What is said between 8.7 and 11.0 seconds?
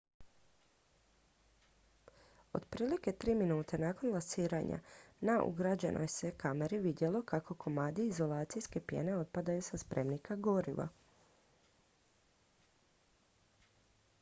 pjene otpadaju sa spremnika goriva